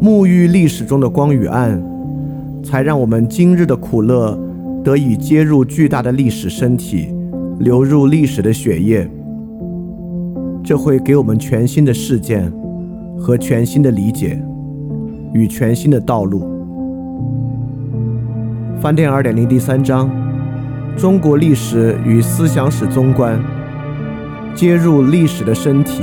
[0.00, 1.82] 沐浴历史中的光与暗，
[2.62, 4.38] 才让我们今日的苦乐
[4.84, 7.08] 得以接入巨大的历史身体，
[7.58, 9.08] 流入历史的血液。
[10.62, 12.52] 这会给我们全新的事件
[13.18, 14.38] 和全新的理解
[15.32, 16.44] 与全新的道路。
[18.80, 20.10] 翻店二点零第三章：
[20.96, 23.40] 中国历史与思想史综观，
[24.54, 26.02] 接入历史的身体。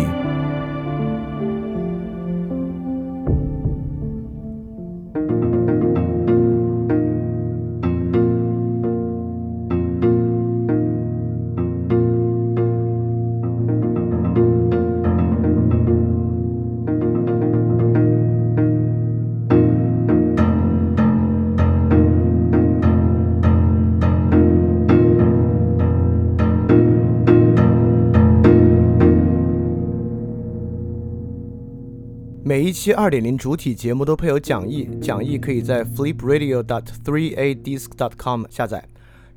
[32.84, 38.86] 期二点零主体节目都配有讲义，讲义可以在 flipradio.dot3adisc.dot.com 下载。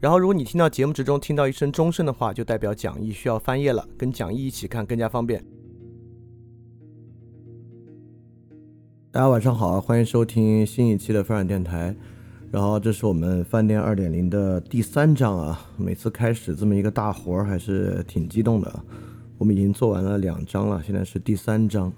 [0.01, 5.45] 然后，如果你听到节目之中听到一声钟声的话，就代表讲义需要翻页了，跟讲义一起看更加方便。
[9.13, 11.95] 大家晚上好啊，欢迎收听新一期的翻转电台。
[12.51, 15.71] 然后，这是我们饭店二点零的第三章啊。
[15.77, 18.83] 每次开始这么一个大活儿，还是挺激动的。
[19.39, 21.93] 我们已经做完了两章了，现在是第三章。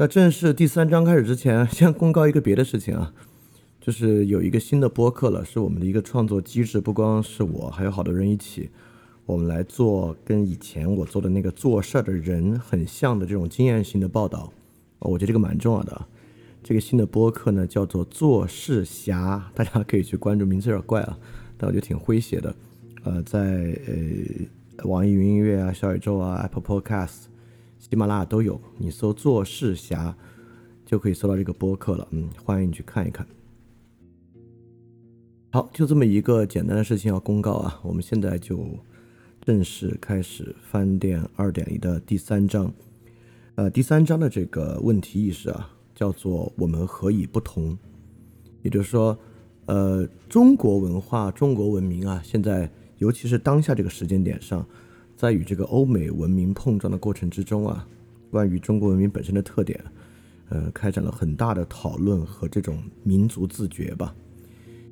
[0.00, 3.12] 那正式第三章开始之前， 先公告一个别的事情啊，
[3.80, 8.70] 就是有一个新的播客了，是我们的一个创作机制，不光是我，还有好多人一起，
[9.26, 14.52] 我们来做跟以前我做的那个做事儿的人很像的这种经验性的报道，
[15.00, 16.06] 我觉得这个蛮重要的。
[16.62, 21.18] 这个新的播客呢叫做做事侠，大家可以去关注，名字有点怪啊，
[21.56, 22.54] 但我觉得挺诙谐的。
[23.02, 27.24] 呃，在呃网易云音乐啊、小宇宙啊、Apple Podcast。
[27.78, 30.14] 喜马拉雅都有，你搜“做事侠”
[30.84, 32.06] 就可以搜到这个播客了。
[32.10, 33.26] 嗯，欢迎你去看一看。
[35.50, 38.68] 好，就这么一个简单的事情要公告啊，我们现在就
[39.40, 42.70] 正式开始翻店二点零的第三章。
[43.54, 47.78] 呃，第三章的这个问题意识啊，叫做“我们何以不同”，
[48.62, 49.16] 也就是说，
[49.66, 54.66] 呃，中国文化、中国文明啊，现在尤其是当下这个时间点上。
[55.18, 57.84] 在与这个欧美文明碰撞的过程之中啊，
[58.30, 59.84] 关于中国文明本身的特点，
[60.48, 64.14] 呃，开展了很大的讨论和这种民族自觉吧。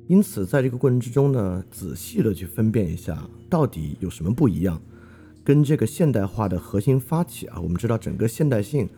[0.07, 4.81] 因此，在这个过程之中呢，仔细的去分辨一下，到底有什么不一样，
[5.45, 7.61] 跟这个现代化的核心发起啊。
[7.61, 8.89] 我们知道，整个现代性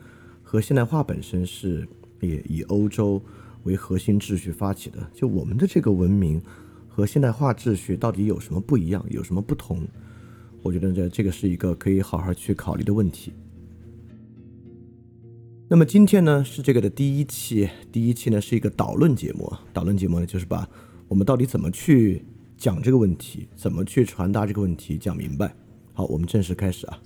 [0.42, 1.86] 和现代化本身是
[2.18, 3.22] 也以欧洲
[3.62, 4.98] 为核心秩序发起的。
[5.14, 6.42] 就我们的这个文明
[6.88, 9.86] 和现代化秩序到底有什么不一样，有什么不同？
[10.62, 13.32] 我觉得这这个是一个可以好好去考虑的问题。
[15.68, 19.50] 那么今天呢是这个的第一期，第一期呢是一个导论节目。
[19.72, 20.68] 导论节目呢就是把
[21.06, 22.24] 我们到底怎么去
[22.56, 25.54] 讲这个问题，怎么去传达这个问题讲明白。
[25.92, 26.98] 好，我们正式开始啊。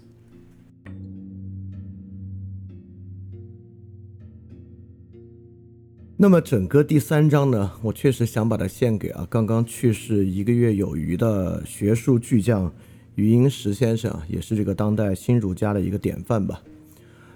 [6.17, 12.73] 那么整个第三章呢，我确实想把它献给啊刚刚去世一个月有余的学术巨匠。
[13.17, 16.63] 余英时先生，也是这个当代新儒家的一个典范吧。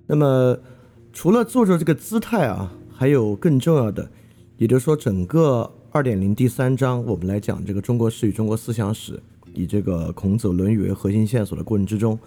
[0.07, 0.59] 那么，
[1.13, 4.11] 除了做着这个姿态啊，还有更重要的，
[4.57, 9.23] 也就是说，整个二点零第三章，我们来讲这个中国史与中国思想史，
[9.55, 12.19] 以这个孔子、论语为核心线索的过程之中，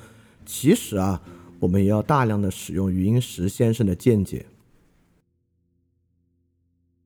[0.46, 1.22] 其实啊，
[1.60, 4.46] 我们也要大量的使用余英时先生的见解。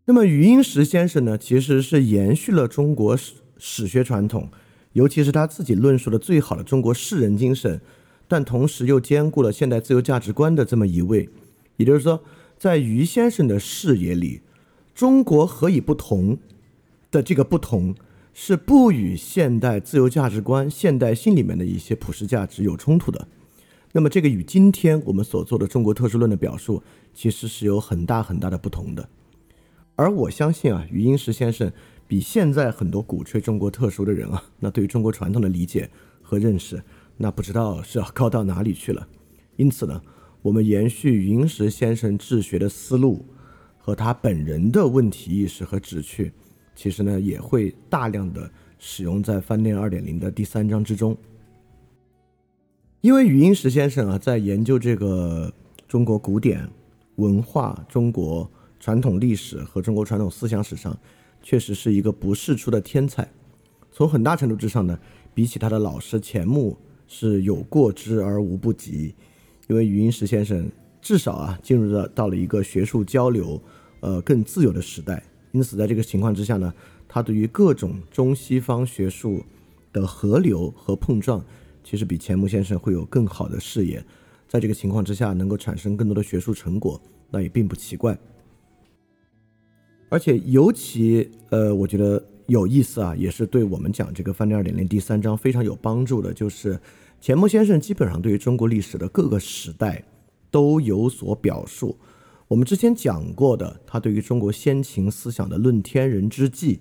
[0.06, 4.50] 那么，余英时先生呢，其实是延续了中国史史学传统。
[4.95, 7.81] 尤其是他自己论述的最好的中国士人精神，
[8.30, 11.27] 但同时又兼顾了现代自由价值观的这么一位，
[11.75, 12.24] 也就是说，
[12.57, 14.39] 在于先生的视野里，
[14.94, 16.38] 中国何以不同
[17.12, 17.94] 的这个不同，
[18.33, 23.27] 是不与现代自由价值观、现代性里面的一些普世价值有冲突的。
[23.91, 26.81] 那么，这个与今天我们所做的中国特殊论的表述，
[27.13, 29.09] 其实是有很大很大的不同的。
[29.98, 31.69] 而我相信啊，余英时先生。
[32.07, 35.89] 比现在很多鼓吹中国特殊的人啊， 那对于中国传统的理解
[36.21, 36.81] 和认识，
[37.17, 39.07] 那不知道是要高到哪里去了。
[39.55, 40.01] 因此呢，
[40.41, 43.25] 我们延续云石先生治学的思路
[43.77, 46.31] 和他本人的问题意识和旨趣，
[46.75, 51.17] 其实呢也会大量的使用在翻店二点零的第三章之中。
[53.01, 55.53] 因为余英时先生啊，在研究这个
[55.87, 56.67] 中国古典
[57.15, 58.49] 文化、中国
[58.79, 60.97] 传统历史和中国传统思想史上，
[61.45, 63.30] 确实是一个不世出的天才。
[63.92, 65.00] 从很大程度之上呢，
[65.31, 66.75] 比起他的老师钱穆
[67.07, 69.13] 是有过之而无不及。
[69.68, 70.68] 因为余英时先生
[71.00, 73.62] 至少啊，进入了到了一个学术交流
[74.00, 75.24] 呃更自由的时代。
[75.51, 76.74] 因此，在这个情况之下呢，
[77.07, 79.44] 他对于各种中西方学术
[79.94, 81.45] 的河流和碰撞。
[81.83, 84.03] 其实比钱穆先生会有更好的视野，
[84.48, 87.00] 在这个情况之下，能够产生更多的学术成果，
[87.30, 88.18] 那也并不奇怪。
[90.09, 96.79] 而且尤其呃，我觉得有意思啊，也是对我们讲这个翻天二点零第三章非常有帮助的，就是
[97.19, 100.03] 钱穆先生基本上对于中国历史的各个时代
[100.51, 101.97] 都有所表述。
[102.47, 106.75] 我们之前讲过的，他对于中国先秦思想的《论天人之际》，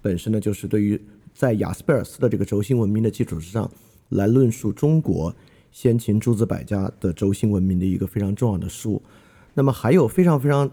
[0.00, 1.00] 本身呢就是对于
[1.34, 3.70] 在雅斯贝尔斯的这个轴心文明的基础之上。
[4.08, 5.34] 来论述中国
[5.70, 9.00] 先秦诸子百家的轴心文明的一个非常重要的书。
[9.54, 10.70] 那么还有非常非常，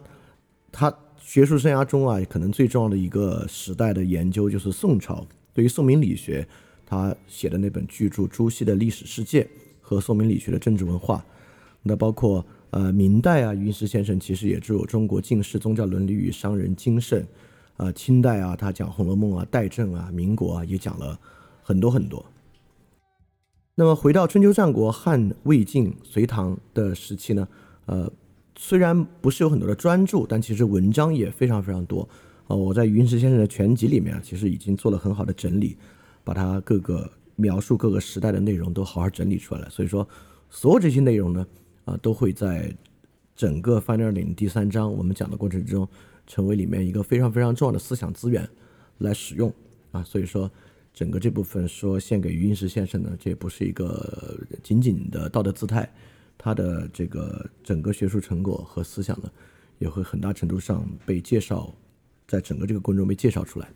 [0.69, 0.93] 他
[1.29, 5.23] 学术生涯中啊，可能最重要的一个时代的研究就是宋朝。
[5.53, 6.47] 对于宋明理学，
[6.87, 9.43] 他写的那本巨著《朱熹的历史世界》
[9.79, 11.23] 和宋明理学的政治文化。
[11.83, 17.21] 那包括呃明代啊，云石先生其实也只有《中国近世宗教伦理与商人精神》。
[17.77, 21.19] 啊，清代啊，他讲《红楼梦》啊，代政啊，民国啊，也讲了
[21.61, 22.25] 很多很多。
[23.75, 27.47] 那么回到春秋战国汉魏晋隋唐的时期呢，
[27.85, 28.11] 呃，
[28.61, 32.07] 虽然不是有很多的专著，但其实文章也非常非常多。
[32.47, 35.77] 呃，我在云石先生的全集里面啊，其实已经做了很好的整理，
[36.25, 39.69] 把它各个描述各个时代的内容都好好整理出来了。
[39.69, 40.05] 所以说，
[40.49, 41.47] 所有这些内容呢，
[41.85, 42.69] 啊，都会在
[43.33, 45.87] 整个翻二点第三章我们讲的过程之中，
[46.27, 48.45] 成为里面一个非常非常重要的思想资源
[48.97, 49.51] 来使用
[49.91, 50.03] 啊。
[50.03, 50.51] 所以说。
[50.91, 55.89] 整个这部分说献给余英时先生呢，这也不是一个仅仅的道德姿态，
[56.39, 59.29] 他的这个整个学术成果和思想呢，
[59.77, 61.71] 也会很大程度上被介绍，
[62.27, 63.69] 在整个这个过程中被介绍出来。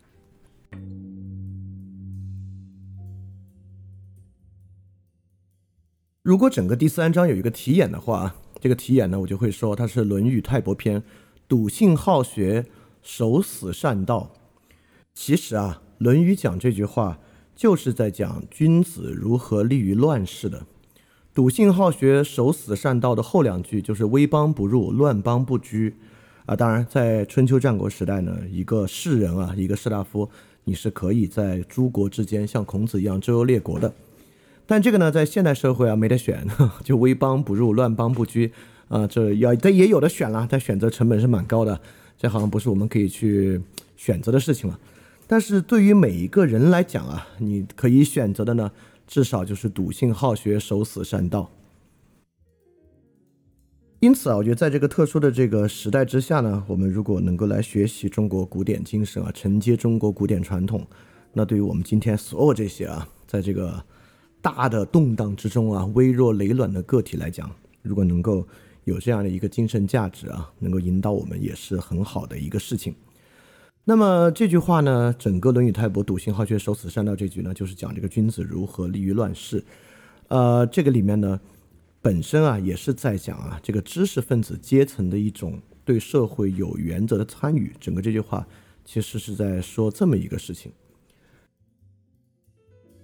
[6.23, 11.01] 如果整个第三章有一个题眼的话，这个题眼呢，我就会说它是《论语泰伯篇》，
[11.47, 12.65] 笃信好学，
[13.01, 14.33] 守死善道。
[15.13, 15.81] 其实啊。
[16.05, 17.19] 《论语》讲这句话，
[17.55, 20.65] 就是在讲君子如何立于乱世的。
[21.33, 25.95] 笃信好学，守死善道的后两句就是“危邦不入，乱邦不居”。
[26.45, 30.29] 啊，当然，在春秋战国时代呢，一个士人啊，一个士大夫，
[30.65, 33.91] 你是可以在诸国之间像孔子一样周游列国的。
[34.67, 36.45] 但这个呢，在现代社会啊，没得选，
[36.85, 38.51] 就“危邦不入，乱邦不居”。
[38.89, 41.81] 啊，这要他也有的选了，但选择成本是蛮高的，
[42.15, 43.59] 这好像不是我们可以去
[43.97, 44.79] 选择的事情了。
[45.25, 48.69] 但是对于每一个人来讲啊，你可以选择的呢，
[49.05, 51.49] 至少就是笃信好学，守死善道。
[53.99, 60.85] 因此啊，我觉得在这个特殊的这个时代之下呢，我们如果能够来学习中国古典精神啊，承接中国古典传统，
[61.31, 63.81] 那对于我们今天所有这些啊，在这个
[64.41, 67.49] 大的动荡之中啊，微弱累卵的个体来讲，
[67.81, 68.45] 如果能够
[68.83, 72.93] 有这样的一个精神价值啊，能够引导我们，也是很好的一个事情。
[73.85, 79.61] 那么这句话呢，整个《论语泰伯》笃信好学，守死善道这句呢，就是讲这个君子如何立于乱世。
[80.29, 81.37] 呃，这个里面呢，
[82.01, 87.73] 本身啊也是在讲啊这个知识分子阶层的一种对社会有原则的参与。
[87.77, 88.47] 整个这句话
[88.85, 90.71] 其实是在说这么一个事情。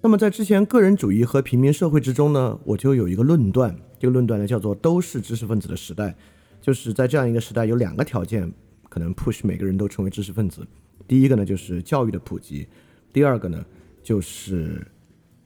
[0.01, 6.15] 那么在之前个人主义和平民社会之中呢，我就有一个论断，这个论断呢叫做都是知识分子的时代，
[6.61, 8.49] 就是在这样一个时代有两个条件。
[8.89, 10.67] 可能 push 每个人都成为知识分子。
[11.07, 12.67] 第一个呢，就是教育的普及；
[13.13, 13.65] 第二个呢，
[14.03, 14.85] 就是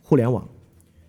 [0.02, 0.48] 互联网。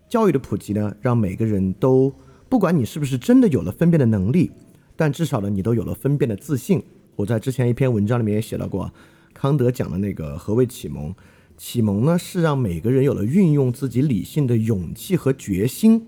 [0.09, 2.15] 教育的普及呢，让每个人都，
[2.49, 4.53] 不管你是不是真的有了分辨的能力，
[4.95, 6.81] 但至少呢，你都有了分辨的自信。
[7.17, 8.93] 我在之前一篇文章里面也写到过，
[9.33, 11.13] 康德讲的那个何谓启蒙？
[11.57, 16.01] 启蒙呢，是让每个人有了运用自己理性的勇气和决心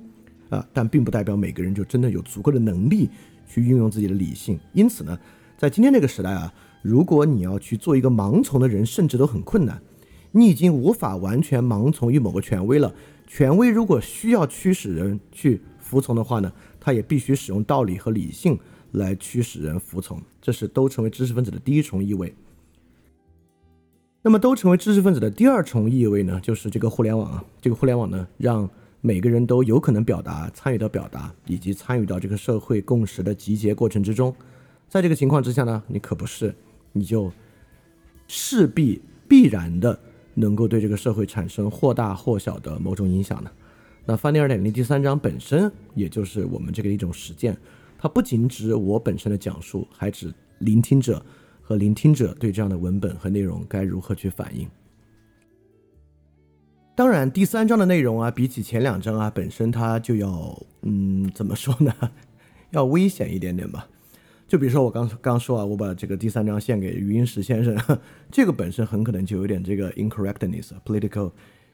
[0.50, 3.08] 啊，但并不代表每个人就真的有足够的能力
[3.48, 4.60] 去运用自己的理性。
[4.72, 5.18] 因此呢。
[5.58, 9.80] 在今天这个时代啊，如果你要去做一个盲从的人，甚至都很困难。
[10.32, 12.94] 你已经无法完全盲从于某个权威了。
[13.26, 18.58] 权威如果需要驱使人去服从的话呢，他也必须使用道理和理性
[18.92, 20.20] 来驱使人服从。
[20.42, 22.34] 这是都成为知识分子的第一重意味。
[24.20, 28.68] 那么，都成为知识分子的第二重意味呢，就是这个互联网啊，这个互联网呢，让
[29.00, 34.34] 每个人都有可能表达、参与到表达以及参与到这个社会共识的集结过程之中。
[34.88, 36.54] 在这个情况之下呢，你可不是，
[36.92, 37.30] 你就
[38.28, 39.98] 势必必然的
[40.34, 43.50] 能够对这个社会产生或大或小的某种影响的。
[44.04, 47.56] 那翻译二点零第三章本身，也就是我们这个一种实践，
[47.98, 51.20] 它不仅指我本身的讲述，还指聆听者
[51.60, 54.68] 和聆听者对这样的文本和内容该如何去反应。
[56.94, 61.92] 当然，第三章的内容啊，比起前两章啊，本身它就要，嗯，怎么说呢？
[62.70, 63.86] 要危险一点点吧。
[64.48, 67.76] 就比如说我刚刚说啊，我把这个第三章献给余英时先生，
[68.30, 71.32] 这个本身很可能就有点这个 incorrectness，political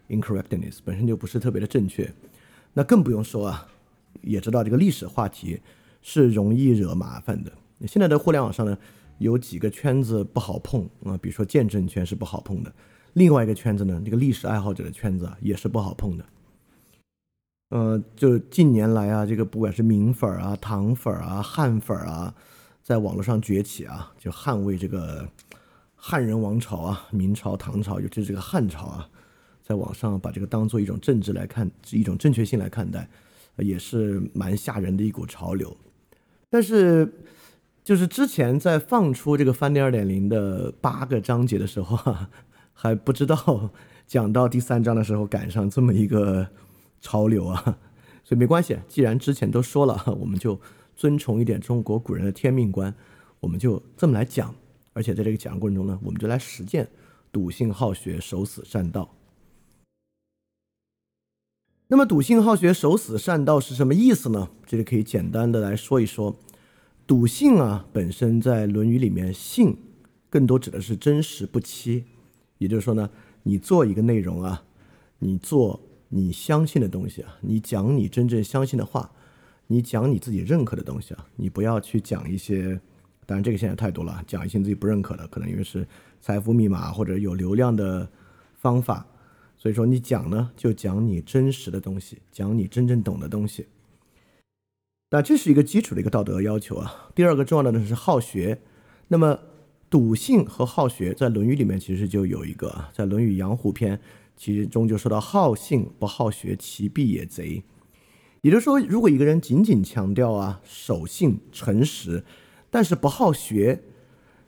[0.08, 2.10] incorrectness，本身就不是特别的正确。
[2.72, 3.68] 那更不用说啊，
[4.22, 5.60] 也知道这个历史话题
[6.00, 7.52] 是容易惹麻烦的。
[7.86, 8.78] 现在的互联网上呢，
[9.18, 12.72] 有几个圈子不好碰啊，比如说见证圈是不好碰的。
[13.12, 16.24] 另外一个圈子呢，这个历史爱好者的圈子啊，也是不好碰的。
[17.68, 22.34] 呃，就近年来啊，这个不管是明粉啊、唐粉啊、汉粉啊，
[22.92, 25.26] 在网络上崛起啊，就捍卫这个
[25.96, 29.08] 汉人王朝啊、明朝、唐朝，尤其是这个汉朝啊，
[29.62, 33.08] 在网上把这个当做一种政治来看，是一种正确性来看待，
[33.56, 35.74] 也是蛮吓人的一股潮流。
[36.50, 37.10] 但是，
[37.82, 42.28] 就是之前在放出这个翻第二点零的八个章节的时候啊。
[42.74, 43.70] 还不知道
[44.06, 46.46] 讲到第三章的时候赶上这么一个
[47.00, 47.62] 潮流啊，
[48.24, 48.76] 所以没关系。
[48.88, 50.60] 既然之前都说了，我们就
[50.96, 52.94] 尊崇一点中国古人的天命观，
[53.40, 54.54] 我们就这么来讲。
[54.92, 56.88] 而且在这个讲的过程中呢，我们就来实践
[57.30, 59.14] 笃信好学，守死善道。
[61.88, 64.50] 那么笃信好学，守死善道是什么意思呢？
[64.66, 66.36] 这里可以简单的来说一说。
[67.06, 69.76] 笃信啊，本身在《论语》里面，信
[70.30, 72.04] 更多指的是真实不欺。
[72.58, 73.10] 也就是说呢，
[73.42, 74.64] 你做一个内容啊，
[75.18, 79.12] 你做你相信的东西啊，你讲你真正相信的话，
[79.66, 82.80] 你讲你自己认可的东西啊，你不要去讲一些，
[83.26, 85.86] 当然这个现在太多了，讲一些自己不认可的，可能因为是
[86.20, 88.08] 财富密码或者有流量的
[88.54, 89.06] 方法，
[89.56, 93.66] 所以说你讲呢就讲你真实的东西，讲你真正懂的东西。
[95.10, 97.10] 那这是一个基础的一个道德要求啊。
[97.14, 98.60] 第二个重要的呢是好学，
[99.08, 99.38] 那么。
[99.92, 103.94] 笃信和好学在《论语》里面其实就有一个，在《论语阳虎篇》
[104.34, 107.62] 其中就说到：“好信不好学，其必也贼。”
[108.42, 112.24] 也就是说，如果一个人仅仅强调啊守信诚实，
[112.70, 113.82] 但是不好学，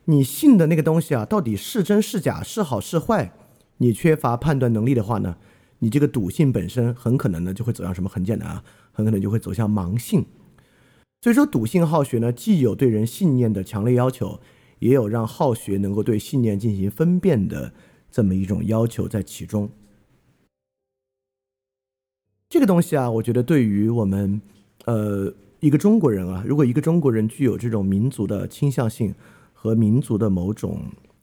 [0.04, 3.32] 你信的那个东西啊到底是真是假是好是坏，
[3.78, 5.36] 你缺乏判断能力的话呢，
[5.78, 8.08] 你这个笃信本身很可能呢就会走向什么？
[8.08, 10.26] 很简单啊，很可能就会走向盲信。
[11.22, 14.40] 所以说，笃信好学呢，既有对人信念的强烈要求。
[14.80, 17.72] 也有让好学能够对信念进行分辨的
[18.10, 19.70] 这么一种要求在其中。
[22.54, 24.40] 这个东西啊，我觉得对于我们，
[24.84, 29.12] 呃，一个中国人啊，如果一个中国人具有这种民族的倾向性
[29.52, 30.82] 和民族的某种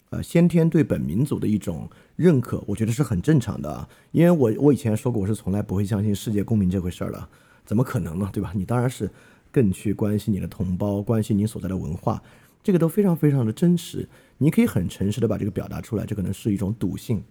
[0.09, 3.87] 呃先天对本民族的一种认可，我觉得是很正常的啊。
[4.11, 7.29] 因为我我以前说过，我是从来不会相信世界公民这回事儿的，
[7.63, 8.29] 怎么可能呢？
[8.33, 8.51] 对吧？
[8.53, 9.09] 你当然是
[9.53, 12.21] 更去关心你的同胞，关心你所在的文化。
[12.61, 14.05] 这个都非常非常的真实，
[14.39, 17.23] 你可以很诚实的把这个表达出来，这可能是一种笃信。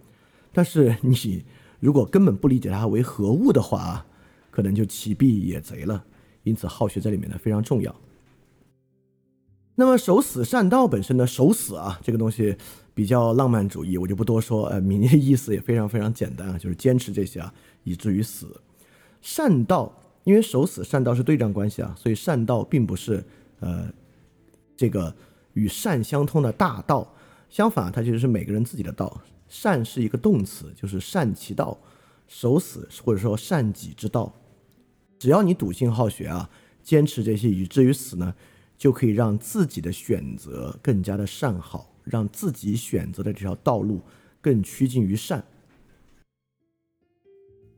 [0.54, 1.44] 但是你
[1.80, 4.06] 如果根本不理解它为何物的话啊，
[4.50, 6.04] 可能就其必也贼了。
[6.44, 7.94] 因此好学在里面呢非常重要。
[9.74, 12.56] 那么守死善道本身呢，守死啊这个东西
[12.94, 14.66] 比较浪漫主义，我就不多说。
[14.68, 18.60] 呃，名的意思也非常非常简单啊，就是坚持这些啊，以至于死。
[19.20, 19.92] 善道
[20.24, 23.24] 因为守死善道是对仗关系啊，所以善道并不是
[23.60, 23.90] 呃。
[24.76, 25.14] 这个
[25.52, 27.06] 与善相通的大道，
[27.50, 29.20] 相反，它其实是每个人自己的道。
[29.48, 31.76] 善是一个动词，就是善其道，
[32.28, 34.32] 守死或者说善己之道。
[35.18, 36.48] 只要你笃信好学啊，
[36.82, 38.32] 坚持这些以至于死呢，
[38.78, 44.00] 就可以让自己的选择更加的善好，让自己选择的这条道路
[44.40, 45.44] 更趋近于善。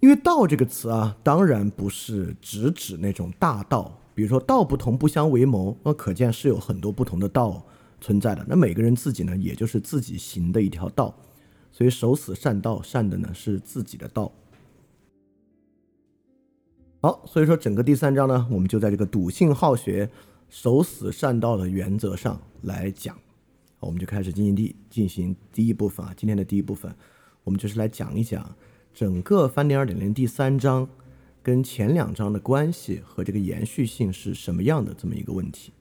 [0.01, 3.99] 因为“道”这个词啊，当然不是直指那种大道。
[4.15, 7.65] 比如说道不同不相为谋，那可见是有很多不同的道
[8.03, 8.45] 存在的。
[8.47, 11.15] 那每个人自己呢，也就是自己行的一条道，
[11.71, 14.31] 所以守死善道，善的呢是自己的道。
[17.01, 20.11] 好，所以说整个第三章呢，我们就在这个笃信好学、
[20.51, 23.17] 守死善道的原则上来讲。
[23.81, 26.95] 我们就开始进行第进行第一部分啊，今天的第一部分，
[27.45, 28.55] 我们就是来讲一讲
[28.93, 30.89] 整个翻点二点零第三章。
[31.45, 35.73] 跟前两章的关系和这个延续性是什么样的这么一个问题？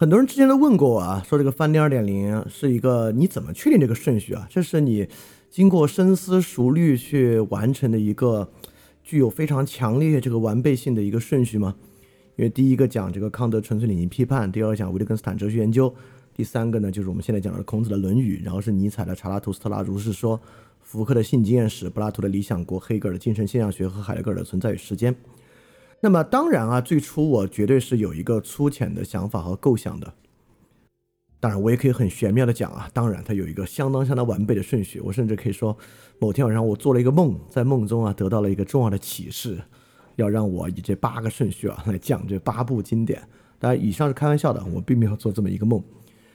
[0.00, 4.46] 很多人之前都问过我啊，说这个翻天二点零是一个你怎么确定这个顺序啊？
[4.48, 5.08] 这是你
[5.50, 8.48] 经过深思熟虑去完成的一个
[9.02, 11.74] 具有非常强烈这个完备性的一个顺序吗？
[12.36, 15.92] 因为第一个讲这个康德纯粹理性批判，第二个讲维特根斯坦哲学研究，
[16.32, 20.38] 第三个呢就是我们现在讲的孔子的《论语》，然后是尼采的《查拉图斯特拉如是说》，
[20.80, 25.12] 福克的性经验史，柏拉图的理想国，黑格尔的精神现象学和海德格尔的存在与时间。
[26.00, 30.14] 那么当然啊，最初我绝对是有一个粗浅的想法和构想的。
[31.40, 35.00] 当然，我也可以很玄妙的讲啊，当然它有一个相当相当完备的顺序。
[35.00, 35.76] 我甚至可以说，
[36.18, 39.58] 某天晚上我做了一个梦，在梦中啊得到了一个重要的启示。
[40.16, 43.22] 要让我以这八个顺序啊来讲这八部经典，
[43.60, 45.80] 当然以上是开玩笑的，我并没有做这么一个梦，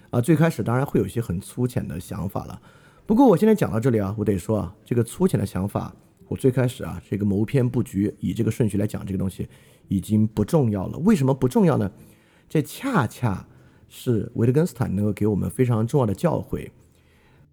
[0.09, 2.61] 啊，最开始当然会有一些很粗浅的想法了，
[3.05, 5.93] 不过我现在讲到这里啊，我得说啊，这个粗浅的想法，
[6.33, 9.47] 我最开始啊这个谋篇布局以这个顺序来讲这个东西
[9.87, 11.91] 已经不重要了，为什么不重要呢？
[12.49, 13.45] 这恰恰
[13.87, 16.71] 是维特根斯坦能够给我们非常重要的教诲，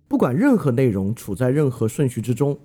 [0.08, 2.58] 不管任何内容处在任何顺序之中。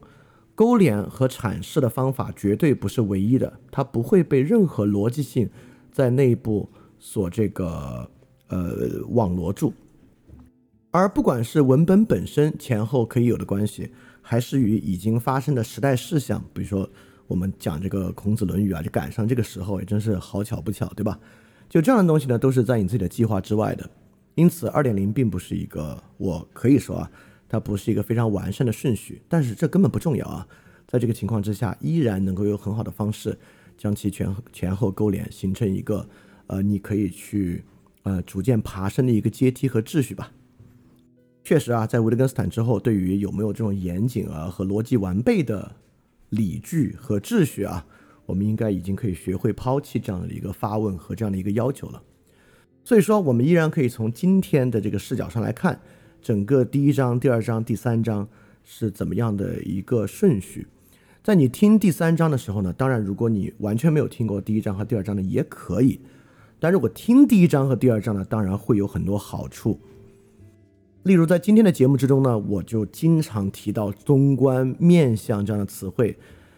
[0.57, 5.49] 勾连和阐释的方法绝对不是唯一的，它不会被任何逻辑性
[5.91, 8.09] 在内部所这个
[8.47, 9.73] 呃网罗住。
[10.91, 13.91] 而不管是文本本身前后可以有的关系，
[14.27, 16.89] 还是与已经发生的时代事项，比如说
[17.27, 21.19] 我们讲这个孔子《论语》啊，就赶上这个时候，也真是好巧不巧，对吧？
[21.69, 23.87] 就这样的东西呢，都是在你自己的计划之外的。
[24.33, 27.11] 因此，二点零并不是一个我可以说啊。
[27.47, 30.47] 它不是一个非常完善的顺序，但是这根本不重要啊！
[30.87, 33.37] 在这个情况之下，依然能够有很好的方式
[33.77, 36.09] 将其前前后勾连，形成一个
[36.47, 37.63] 呃，你可以去
[38.01, 40.31] 呃逐渐爬升的一个阶梯和秩序吧。
[41.45, 45.75] 确实啊，在维特根斯坦之后，对于有没有这种严谨啊和逻辑完备的
[46.29, 47.85] 理据和秩序啊，
[48.25, 52.01] 我们应该已经可以学会抛弃这样的一个发问和这样的一个要求了。
[52.83, 55.79] 所以说，我们依然可以从今天的这个视角上来看。
[56.19, 58.27] 整个第一章、第二章、第三章
[58.63, 60.65] 是怎么样的一个顺序？
[61.23, 65.99] 在你听第三章的时候呢，当然，如果你完全没有听过第一章和第二章的也可以。
[66.59, 69.79] 但如果听第一章和第二章呢，当然会有很多好处。
[71.05, 76.17] 例如，在今天的节目之中呢，我就经常提到“中观”“面相”这样的词汇。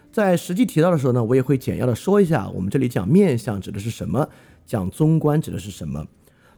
[0.09, 4.29] 在实际提到的时候呢，我也会简要的说一下，我们这里讲“面相”指的是什么，
[4.65, 6.07] 讲“中观”指的是什么。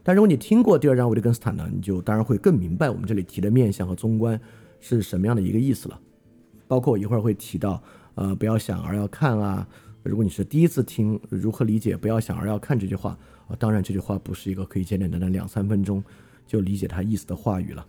[0.04, 4.40] 但如果你听过第二章维特根斯坦呢，你就当然会更明白我们这里提的面相和中观
[4.78, 5.98] 是什么样的一个意思了。
[6.68, 7.82] 包括我一会儿会提到，
[8.14, 9.66] 呃，不要想而要看啊。
[10.04, 13.56] 如果你是第一次听，如何理解“不要想而要看”这句话啊？
[13.58, 16.00] 当然，这句话不是一个可以简简单单两三分钟
[16.50, 17.86] 就理解他意思的话语了。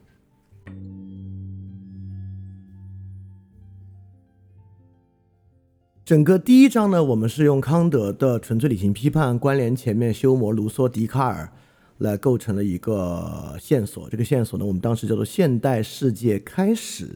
[6.05, 11.51] 整个第一章呢，我们是用康德的纯粹理性批判关联前面修谟、卢梭、笛卡尔。
[11.97, 17.15] 来构成了一个线索，这个线索呢，我们当时叫做现代世界开始，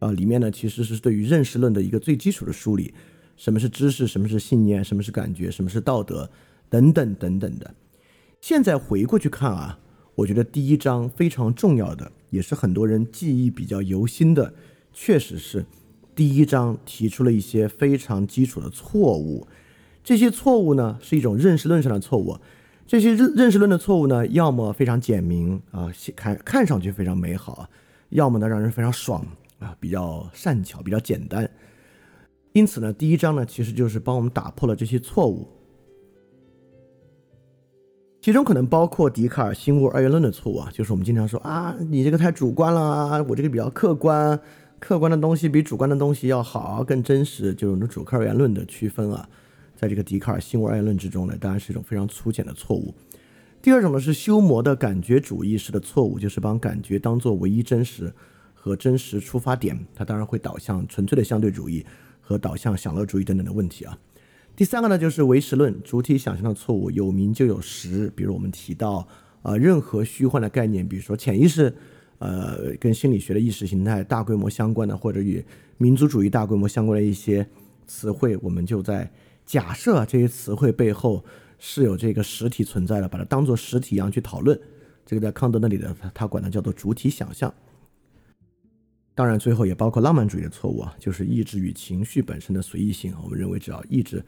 [0.00, 2.92] 啊，里面呢其实是对于认识论的一个最基础的梳理，
[3.36, 6.28] 什么是知识，什么是信念，什么是感觉，什么是道德，
[6.68, 7.74] 等等等等的。
[8.40, 9.78] 现在回过去看啊，
[10.14, 14.52] 我觉得第一章非常重要的，也是很多人记忆比较犹新的，
[14.92, 15.64] 确实是
[16.14, 19.46] 第一章提出了一些非常基础的错误，
[20.04, 22.36] 这些错误呢是一种认识论上的错误。
[22.86, 27.66] 这些认认识论的错误呢，要么非常简明啊，看看上去非常美好，
[28.10, 29.26] 要么呢让人非常爽
[29.60, 31.48] 啊，比较善巧，比较简单。
[32.52, 35.48] 因此呢，第一章呢，其实就是帮我们打破了这些错误，
[38.22, 44.38] 其中可能包括笛卡尔心物二元论的错误啊，就是我们经常说啊，你这个太主观了啊，我这个比较客观，
[44.78, 49.28] 客观的东西比主观的东西要好，更真实，就是我们主客二元论的区分啊。
[49.74, 52.94] 在这个笛卡尔心物二元论之中呢，当然是一种非常粗浅的错误。
[53.60, 58.14] 第二种呢是修谟的感觉主义式的错误，就是把感觉当做唯一真实
[58.54, 61.84] 和真实出发点，它当然会导向纯粹的相对主义
[62.20, 63.98] 和导向享乐主义等等的问题啊。
[64.54, 68.12] 第三个呢就是唯实论主体想象的错误，有名就有实。
[68.14, 69.06] 比如我们提到
[69.42, 71.74] 啊，任何虚幻的概念，比如说潜意识，
[72.18, 75.44] 呃，跟心理学的意识形态大规模相关的，或者与
[75.78, 77.46] 民族主义大规模相关的一些
[77.86, 79.10] 词汇，我们就在。
[79.44, 81.22] 假设这些词汇背后
[81.58, 84.58] 是有这个实体存在的，把它当做实体一样去讨论，
[85.04, 87.52] 这个在康德那里的他他管它叫做主体想象。
[89.14, 93.12] 当然，最后也包括浪漫主义的错误啊，就是意志与情绪本身的随意性。
[93.22, 94.24] 我们认为只要意志，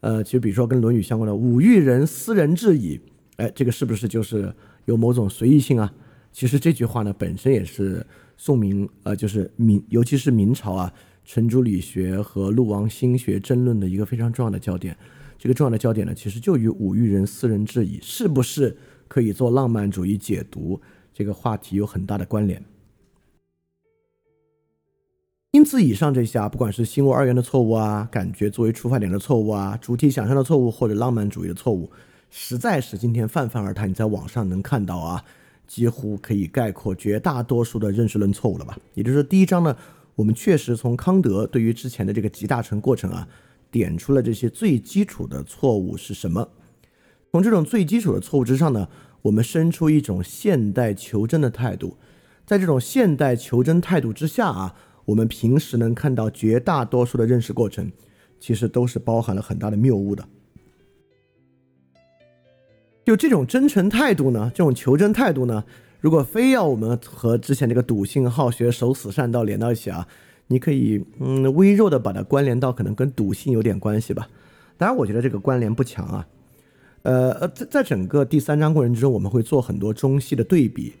[0.00, 3.00] 呃，其实比如说跟《论语》相关的“吾欲人斯人至矣”，
[3.36, 4.52] 哎，这个是不是就是
[4.86, 5.92] 有某种随意性啊？
[6.32, 8.04] 其实这句话呢本身也是
[8.36, 10.92] 宋明，呃，就是明，尤其是明朝啊。
[11.26, 14.94] 程朱理学和陆王心学争论的一个非常重要的焦点，
[15.38, 18.76] 这个重要的焦点呢，其实就与五欲人私人质疑是不是
[19.08, 20.78] 可以做浪漫主义解读
[21.14, 22.62] 这个话题有很大的关联。
[25.54, 31.88] 因此，以上这些啊，不管是心物二元的错误啊，感觉作为出发点的错误啊，主体想象的错误或者浪漫主义的错误，
[32.28, 33.88] 实在是今天泛泛而谈。
[33.88, 35.24] 你在网上能看到啊，
[35.68, 38.76] 几乎可以概括绝大多数的认识论错误了吧？
[38.94, 39.76] 也就是说，第一章呢，
[40.16, 43.28] 我们确实从康德对于之前的这个集大成过程啊，
[43.70, 46.48] 点出了这些最基础的错误是什么。
[47.30, 48.88] 从这种最基础的错误之上呢，
[49.22, 51.96] 我们生出一种现代求真的态度。
[52.44, 54.74] 在这种现代求真态度之下啊。
[55.04, 57.92] 我们平时能看到绝大多数的认识过程，
[58.40, 60.26] 其实都是包含了很大的谬误的。
[63.04, 65.62] 就这种真诚态度呢，这种求真态度呢，
[66.00, 70.08] 如果非要我们和之前这个笃信好学、守死善道连到一起啊，
[70.46, 74.26] 你可以嗯微弱的把它关联到可能跟笃信有点关系吧。
[74.78, 76.26] 当然，我觉得这个关联不强啊。
[77.02, 80.94] 呃呃，在在整个第三章过程之中，我们会做很多中西的对比，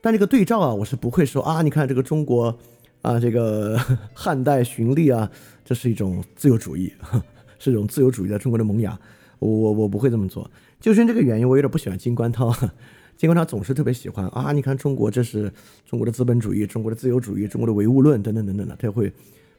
[0.00, 2.58] 但这个对照啊，我是不会说啊，你看这个中国。
[3.02, 3.78] 啊，这个
[4.14, 5.30] 汉代循吏啊，
[5.64, 6.92] 这是一种自由主义，
[7.58, 8.98] 是一种自由主义在中国的萌芽。
[9.38, 10.48] 我我不会这么做，
[10.80, 12.54] 就是因这个原因，我有点不喜欢金观涛。
[13.18, 15.52] 金观涛总是特别喜欢啊，你看中国这是
[15.84, 19.12] 中国的资本主义、中国的自由主义、中国的唯物论等等等等的，他会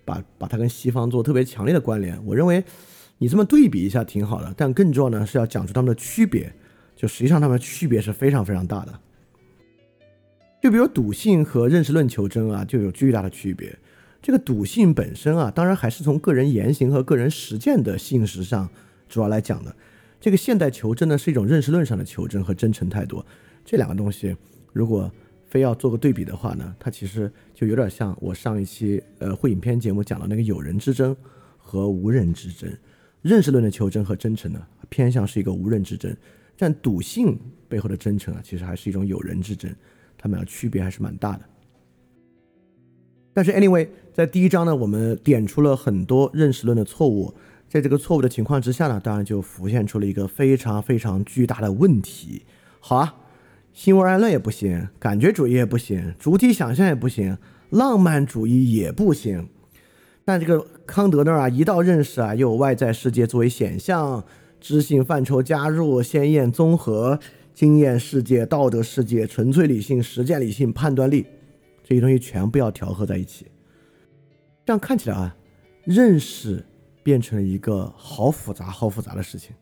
[0.05, 2.17] 把把它跟西方做特别强烈的关联。
[2.25, 2.63] 我认为
[3.17, 6.51] 你这么对比一下挺好的，但更重要呢是要讲出他们的区别，
[6.95, 8.99] 就实际上他们区别是非常非常大的。
[10.63, 13.77] 就比如笃信和认识论求真啊，就有巨大的区别。
[14.21, 18.69] 这个笃信本身啊，当然还是从个人言行和个人实践的信实上
[19.09, 19.75] 主要来讲的。
[20.21, 23.21] 这个现代求真呢，是一种认识论上的求真和真诚态度。
[23.65, 24.33] 这两个东西，
[24.71, 25.11] 如果
[25.49, 31.13] 非要做个对比的话呢，它其实就有点像我上一期呃会影片节目讲的那个有人之争
[31.57, 32.73] 和无人之争。
[33.21, 36.15] 认识论的求真和真诚呢，偏向是一个无人之争，
[36.57, 39.69] 但笃信背后的真诚啊，其实还是一种有人之争。
[40.23, 41.41] 他们俩区别还是蛮大的，
[43.33, 47.33] 但是 anyway，在第一章呢，我们点出了很多认识论的错误，
[47.67, 52.43] 在这个错误的情况之下呢，当然就浮现出了一个非常非常巨大的问题。
[52.79, 53.13] 好啊，
[53.73, 57.37] 新二元论也不行，感觉主义也不行，主体想象也不行，
[57.71, 59.49] 浪漫主义也不行。
[60.23, 64.23] 但这个康德那儿啊，一到认识啊，又有外在世界作为显象，
[64.61, 67.19] 知性范畴加入，鲜艳综合。
[67.53, 71.25] 经验世界、道德世界、纯粹理性、实践理性、判断力，
[71.83, 73.47] 这些东西全部要调和在一起。
[74.65, 75.35] 这样看起来啊，
[75.83, 76.65] 认识
[77.03, 79.55] 变成了一个好复杂、好复杂的事情。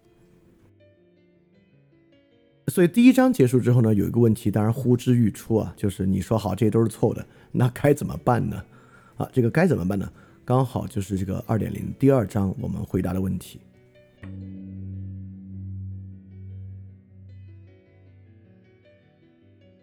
[2.67, 8.63] 所以第一章结束之后呢，有一个问题当然呼之欲出啊，就是你说好这些都是错的，那该怎么办呢？
[9.17, 10.10] 啊，这个该怎么办呢？
[10.45, 13.60] 刚好就是这个二点零第二章我们回答的问题。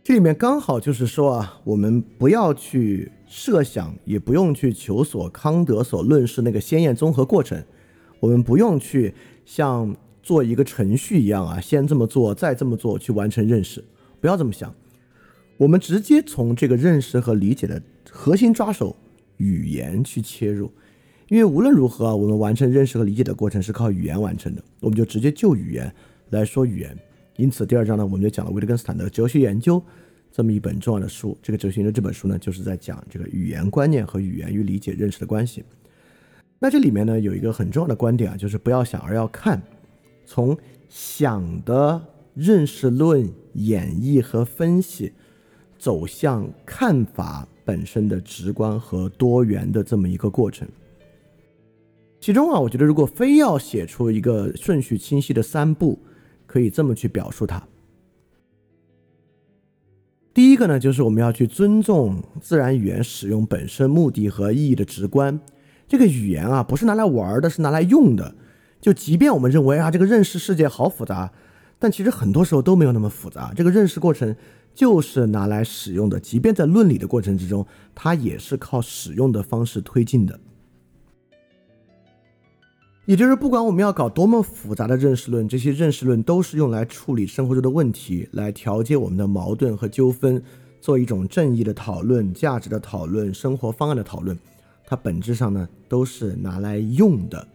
[0.09, 7.63] 这里面刚好就是说啊，我们不要去设想，也不用去求索康德所论述那个鲜艳综合过程，
[8.19, 9.13] 我们不用去
[9.45, 13.85] 像做一个程序一样啊，先这么做，再这么做去完成认识，
[14.19, 14.75] 不要这么想，
[15.59, 18.97] 我们直接从这个认识和理解的核心抓手
[19.37, 20.73] 语言去切入，
[21.29, 25.95] 因为无论如何啊，我们完成认识和理解的过程是靠语言完成的，我们就直接就语言
[26.31, 26.97] 来说语言。
[27.39, 29.81] 因此，第二章呢，我们就讲了维特根斯坦的哲学研究
[30.33, 31.39] 这么一本重要的书。
[31.41, 35.63] 这个哲学研究这本书呢，就是在讲这个语言观念和语言与理解认识的关系。
[36.59, 39.63] 那这里面呢，有一个很重要的观点啊，就是不要想，而要看。
[40.27, 45.13] 从想的认识论演绎和分析，
[45.79, 50.67] 走向看法本身的直观和多元的这么一个过程。
[52.19, 55.97] 其中啊，我觉得如果非要写出一个顺序清晰的三步。
[56.59, 57.63] 可以这么去表述它。
[60.35, 65.39] 第一个呢，就是我们要去尊重自然语言使用本身目的和意义的直观。
[65.87, 68.35] 这个语言啊，不是拿来玩的，是拿来用的。
[68.81, 71.33] 就即便我们认为啊，这个认识世界好复杂，
[71.79, 73.53] 但其实很多时候都没有那么复杂。
[73.55, 74.35] 这个认识过程
[74.75, 80.41] 就是拿来使用的，即便在论理的过程之中，它也是靠使用的方式推进的。
[83.09, 90.43] 也就是，不管我们要搞多么复杂的认识论，这些认识论都是用来处理生活中的问题，来调节我们的矛盾和纠纷，
[90.79, 94.39] 做一种正义的讨论、价值的讨论、生活方案的讨论。
[94.85, 97.49] 它本质上呢，都是拿来用的。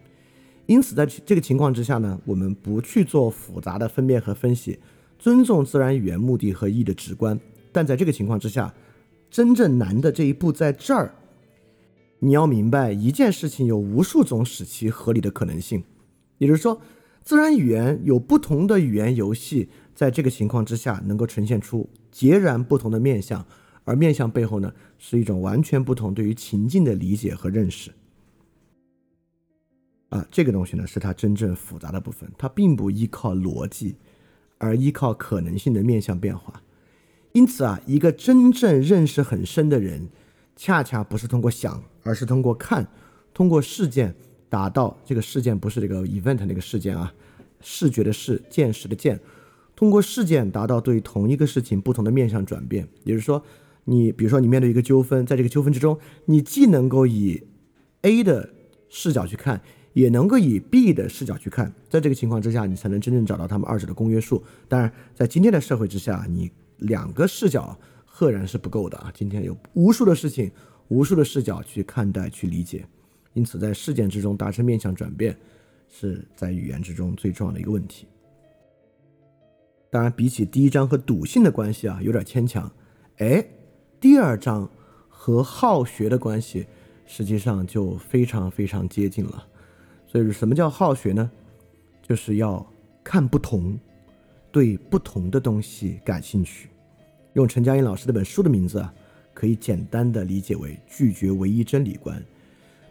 [0.66, 4.76] 因此，在这个情况之下呢，我们不去做复杂的分辨和分析，
[5.20, 7.38] 尊重自然语言目的和意义的直观。
[7.70, 8.74] 但在这个情况之下，
[9.30, 11.14] 真正难的这一步在这儿。
[12.24, 15.84] 你要明白，一件事情有无数种使其合理的可能性，
[16.38, 16.80] 也就是说，
[17.22, 23.46] 自然语言有不同的语言游戏，在这个情况之下能够呈现出截然不同的面相，
[23.84, 27.90] 而面相背后呢，是一种完全不同对于情境的理解和认识。
[30.08, 33.96] 啊，这个东西呢，是它真正复杂的部分，它并不依靠逻辑，
[34.56, 36.62] 而依靠可能性的面相变化。
[37.32, 40.08] 因此啊，一个真正认识很深的人，
[40.56, 42.86] 恰恰不是通过想，而是通过看，
[43.32, 44.14] 通过事件
[44.48, 47.12] 达到这个事件不是这个 event 那个事件啊，
[47.60, 49.20] 视觉的视，见识的见，
[49.74, 52.88] 通过事件达到对同一个事情不同的面向转变。
[53.04, 53.42] 也就是说，
[53.84, 57.42] 你比如说你面对一个纠纷，在这个纠纷之中，你既能够以
[58.02, 58.50] A 的
[58.88, 59.60] 视角去看。
[59.94, 64.42] 也能够以 B 的视角去看，在这个情况之下，你才能真正找到他们二者的公约数。
[64.66, 67.78] 当然，在今天的社会之下，你两个视角
[68.16, 69.10] 赫然是不够的啊！
[69.12, 70.48] 今天有无数的事情，
[70.86, 72.86] 无数的视角去看待、去理解，
[73.32, 75.36] 因此在事件之中达成面向转变，
[75.88, 78.06] 是在语言之中最重要的一个问题。
[79.90, 82.70] 当然，比起第一章和笃信的关系啊，有点牵强。
[83.16, 83.44] 哎，
[83.98, 84.70] 第二章
[85.08, 86.68] 和好学的关系，
[87.06, 89.44] 实际上就非常非常接近了。
[90.06, 91.28] 所以，什么叫好学呢？
[92.00, 92.64] 就是要
[93.02, 93.76] 看不同，
[94.52, 96.68] 对不同的东西感兴趣。
[97.34, 98.94] 用陈嘉映老师那本书的名字啊，
[99.32, 102.22] 可以简单的理解为拒绝唯一真理观。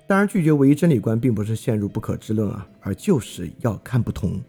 [0.05, 4.41] 当然，拒绝唯一真理观并不是陷入不可知论啊，而就是要看不同，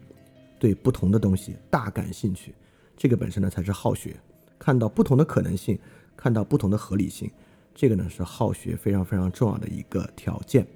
[0.59, 2.53] 对不同的东西大感兴趣。
[2.97, 4.13] 这个本身呢，才是好学。
[4.59, 5.79] 看到不同的可能性，
[6.17, 7.31] 看到不同的合理性，
[7.73, 10.67] 这个呢是好学非常非常重要的一个条件。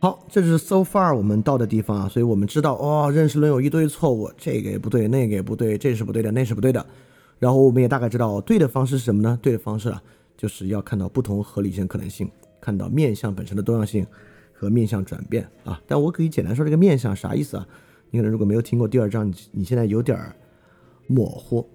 [0.00, 6.86] 好，这是 so far 我们到的地方啊，所以我们知道哦，认识论有一堆错误，这个也不对，那个也不对，这是不对的，那是不对的。
[7.40, 9.36] 然后我们也大概知道对的方式是什么呢？
[9.42, 10.00] 对的方式啊，
[10.36, 12.30] 就是要看到不同合理性可能性，
[12.60, 14.06] 看到面相本身的多样性
[14.52, 15.82] 和面相转变啊。
[15.84, 17.66] 但我可以简单说这个面相啥意思啊？
[18.12, 20.16] 你可能如果没有听过第二章，你你现在有点
[21.08, 21.68] 模糊。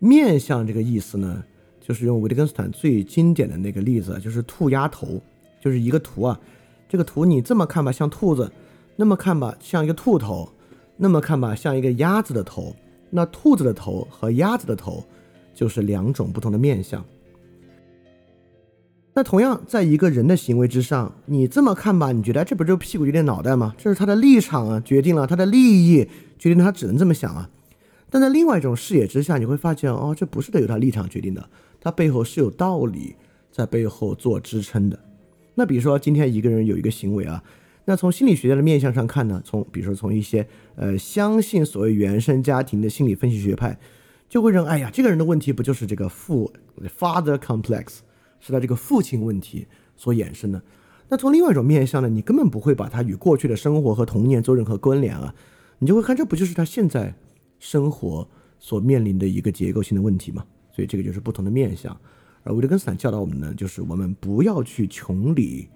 [0.00, 1.44] 面相这个意思呢，
[1.80, 5.22] 就是用维特根斯坦最经典的那个例子，就是兔鸭头，
[5.60, 6.40] 就是一个图啊。
[6.88, 8.50] 这个图你这么看吧，像兔子；
[8.96, 10.48] 那么看吧，像一个兔头；
[10.96, 12.74] 那么看吧，像一个鸭子的头。
[13.10, 15.04] 那兔子的头和鸭子的头，
[15.54, 17.04] 就是两种不同的面相。
[19.14, 23.74] 那同样，在一个人的行为之上，你这么看吧，你觉得这不就屁股决定脑袋吗？
[23.76, 27.50] 这是他的立场啊，决定了他的利益，决定了他只能这么想啊。
[28.10, 31.48] 但在另外一种视野之下，你会发现，哦，这不是得由他立场决定的，
[31.80, 33.16] 他背后是有道理
[33.50, 34.98] 在背后做支撑的。
[35.58, 37.42] 那比如说，今天一个人有一个行为啊，
[37.86, 43.76] 那从心理学家的面相上看呢，从比如说从一些呃相信所谓原生家庭的心理分析学派，
[44.28, 46.52] 就会认为，哎呀，这个人的问题不就是这个父
[46.96, 47.98] father complex，
[48.38, 49.66] 是他这个父亲问题
[49.96, 50.62] 所衍生的。
[51.08, 55.34] 那从另外一种面相呢，你根本不会把他与过去的生活和童年做任何关联啊，
[55.80, 57.12] 你就会看这不就是他现在
[57.58, 58.28] 生活
[58.60, 60.44] 所面临的一个结构性的问题吗？
[60.70, 62.00] 所以这个就是不同的面相。
[62.42, 65.68] 而维特根斯坦教导我们呢，就是我们不要去穷理，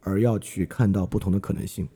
[0.00, 1.88] 而要去看到不同的可能性。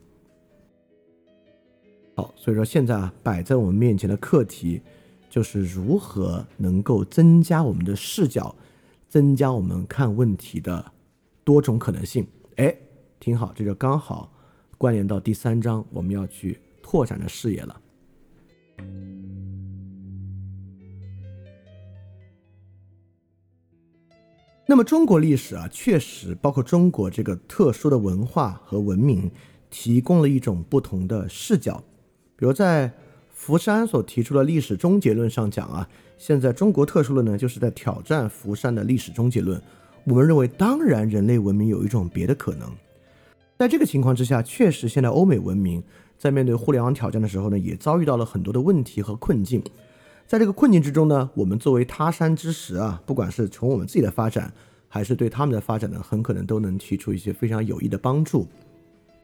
[2.16, 4.80] 好，所以说现在啊，摆在我们面前的课题，
[5.28, 8.54] 就是如何能够增加我们的视角，
[9.08, 10.92] 增加我们看问题的
[11.42, 12.26] 多种可能性。
[12.56, 12.74] 哎，
[13.18, 14.32] 挺好，这就刚好
[14.78, 17.80] 关联到第三章我们要去拓展的视野了。
[24.66, 29.30] 那么中国历史啊，确实包括中国这个特殊的文化和文明，
[29.68, 31.82] 提供了一种不同的视角。
[32.34, 32.90] 比如在
[33.30, 39.60] 福山所提出的历史终结论上讲啊，现在中国特殊论呢，就是在挑战福山的历史终结论。
[40.04, 42.66] 我们认为，当然人类文明有一种别的可能。
[43.58, 45.82] 在这个情况之下，确实现在欧美文明
[46.16, 49.62] 在面对互联网挑战的时候呢，也遭遇到了很多的问题和困境。
[50.26, 54.52] 在这个困境之中呢，我们作为他山之石啊，不管是从我们自己的发展，
[54.88, 58.48] 还是对他们的发展呢，很可能都能提出一些非常有益的帮助。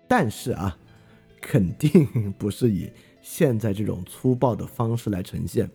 [0.07, 0.77] 但是啊，
[1.41, 2.91] 肯定不是以
[3.23, 5.71] 现在这种粗暴的方式来呈现。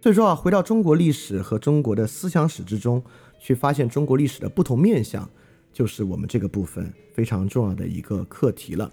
[0.00, 3.02] 所以说啊，回到中国历史和中国的思想史之中，
[3.40, 5.28] 去发现中国历史的不同面相，
[5.72, 8.92] 就是我们这个部分非常重要的一个课题了。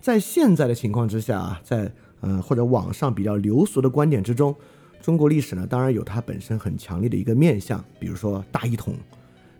[0.00, 4.54] 在现在的情况之下啊，在呃，或者网上比较流俗的观点之中，
[5.00, 8.94] 中国历史呢，当然有它本身很强烈的一个面相，比如说大一统，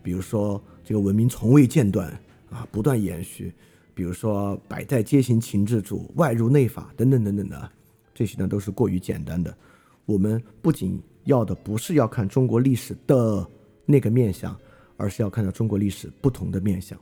[0.03, 2.09] 比如说这个文明从未间断
[2.51, 3.53] 啊，不断延续，
[3.95, 7.71] 比如说百代皆行秦制主，外儒内法等等等等的，
[8.13, 9.57] 这些呢都是过于简单的。
[10.05, 13.47] 我们不仅要的不是要看中国历史的
[13.85, 14.57] 那个面相，
[14.97, 16.99] 而是要看到中国历史不同的面相。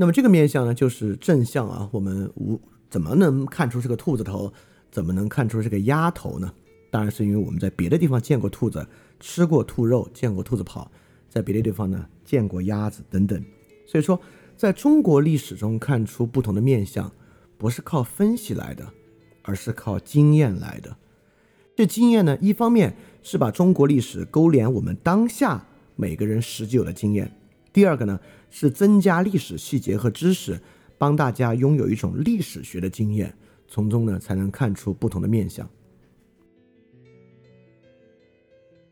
[0.00, 1.88] 那么这个面相呢，就是正向啊。
[1.92, 4.52] 我们无怎么能看出是个兔子头，
[4.90, 6.52] 怎么能看出这个鸭头呢？
[6.90, 8.86] 当然是因为我们在别的地方见过兔子，
[9.18, 10.90] 吃过兔肉，见过兔子跑，
[11.28, 13.44] 在别的地方呢见过鸭子等等。
[13.86, 14.18] 所以说，
[14.56, 17.12] 在中国历史中看出不同的面相，
[17.58, 18.88] 不是靠分析来的，
[19.42, 20.96] 而是靠经验来的。
[21.74, 27.26] 这经验呢，一方面是把中国历史勾连我们当下每个人实际有的经验；
[27.72, 28.18] 第二个呢，
[28.50, 30.60] 是增加历史细节和知识，
[30.96, 33.34] 帮大家拥有一种历史学的经验，
[33.66, 35.68] 从中呢才能看出不同的面相。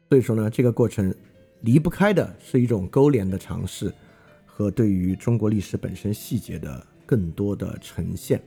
[0.08, 1.12] 所以说呢，这个过程
[1.62, 3.92] 离不开的是一种勾连的尝试，
[4.44, 8.40] 和对于中国历史本身细节的更多的呈现。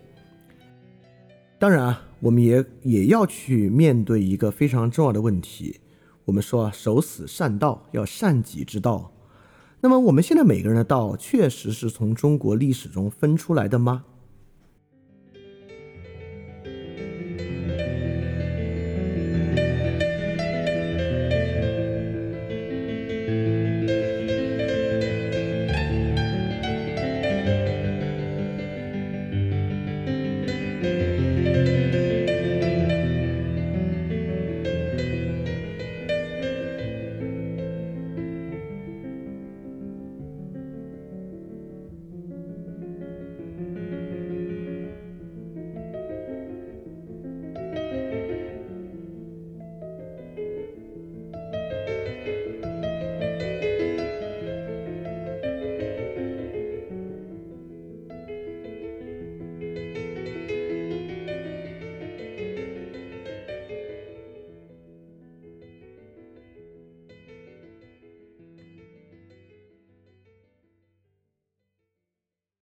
[1.58, 5.78] 当然啊，我们也也要去面对一个非常重要的问题。
[6.24, 9.12] 我们说啊，守死善道，要善己之道。
[9.82, 14.04] 那么我们现在每个人的道，确实是从中国历史中分出来的吗？